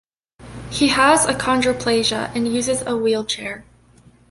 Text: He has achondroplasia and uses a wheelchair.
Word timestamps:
He 0.71 0.87
has 0.87 1.27
achondroplasia 1.27 2.35
and 2.35 2.51
uses 2.51 2.81
a 2.87 2.97
wheelchair. 2.97 3.65